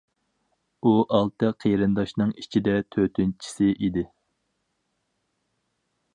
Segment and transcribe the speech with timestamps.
[0.83, 4.07] ئۇ ئالتە قېرىنداشنىڭ ئىچىدە تۆتىنچىسى ئىدى.